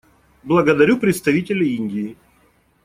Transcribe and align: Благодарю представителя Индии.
Благодарю 0.41 0.97
представителя 0.97 1.63
Индии. 1.63 2.17